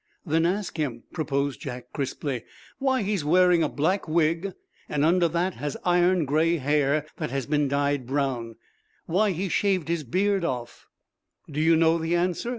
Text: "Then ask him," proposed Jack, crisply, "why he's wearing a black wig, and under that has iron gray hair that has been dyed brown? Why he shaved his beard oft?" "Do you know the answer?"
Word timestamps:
"Then 0.25 0.47
ask 0.47 0.77
him," 0.77 1.03
proposed 1.13 1.61
Jack, 1.61 1.93
crisply, 1.93 2.43
"why 2.79 3.03
he's 3.03 3.23
wearing 3.23 3.61
a 3.61 3.69
black 3.69 4.07
wig, 4.07 4.53
and 4.89 5.05
under 5.05 5.27
that 5.27 5.53
has 5.53 5.77
iron 5.85 6.25
gray 6.25 6.57
hair 6.57 7.05
that 7.17 7.29
has 7.29 7.45
been 7.45 7.67
dyed 7.67 8.07
brown? 8.07 8.55
Why 9.05 9.29
he 9.29 9.47
shaved 9.47 9.89
his 9.89 10.03
beard 10.03 10.43
oft?" 10.43 10.87
"Do 11.47 11.61
you 11.61 11.75
know 11.75 11.99
the 11.99 12.15
answer?" 12.15 12.49